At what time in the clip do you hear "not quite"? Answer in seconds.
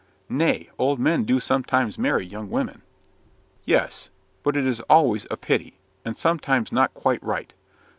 6.71-7.21